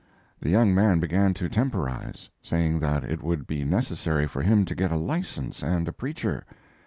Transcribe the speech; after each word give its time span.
The 0.39 0.49
young 0.49 0.73
man 0.73 0.99
began 0.99 1.35
to 1.35 1.47
temporize, 1.47 2.27
saying 2.41 2.79
that 2.79 3.03
it 3.03 3.21
would 3.21 3.45
be 3.45 3.63
necessary 3.63 4.25
for 4.25 4.41
him 4.41 4.65
to 4.65 4.73
get 4.73 4.91
a 4.91 4.95
license 4.95 5.61
and 5.61 5.87
a 5.87 5.93
preacher. 5.93 6.43